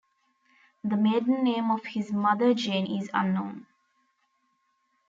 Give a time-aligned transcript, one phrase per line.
[0.83, 3.67] The maiden name of his mother Jane is unknown.